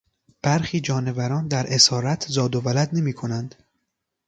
[0.41, 3.55] برخی جانوران در اسارت زاد و ولد نمیکنند.